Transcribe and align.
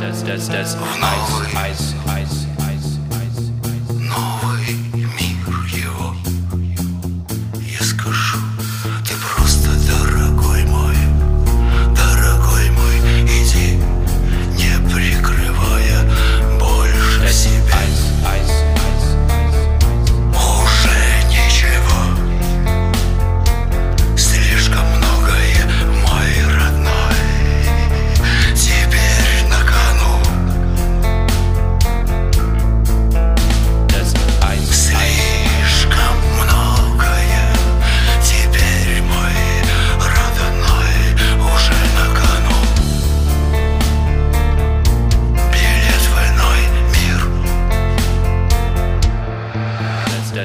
That's, 0.00 0.22
that's, 0.22 0.46
that's 0.46 0.74
ice, 0.76 1.54
ice, 1.56 1.94
ice. 2.06 2.45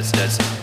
that's 0.02 0.12
that's 0.38 0.61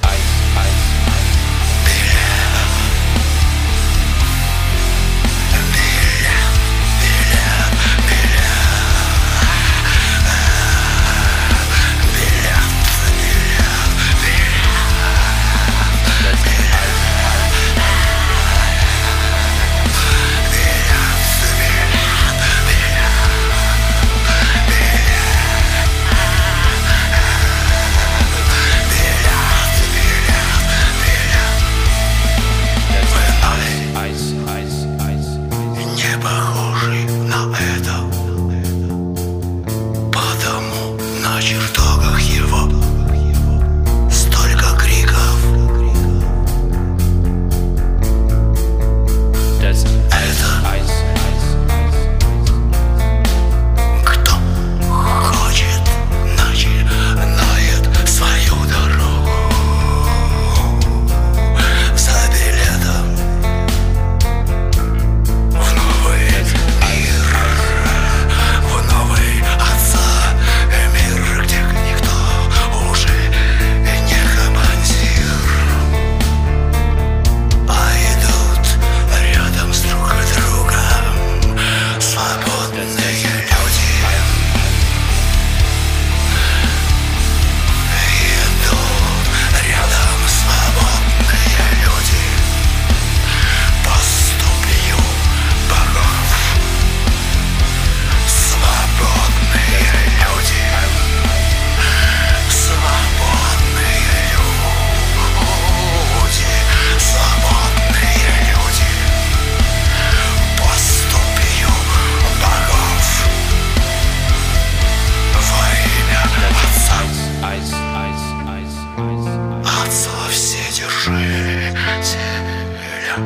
земля 122.03 123.17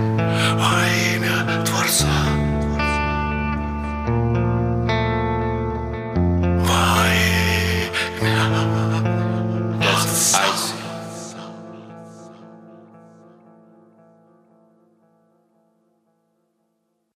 во 0.55 0.73
имя 1.15 1.65
Творца. 1.65 2.32